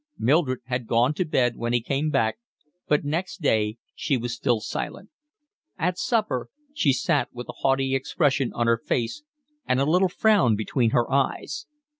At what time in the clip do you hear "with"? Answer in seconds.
7.33-7.47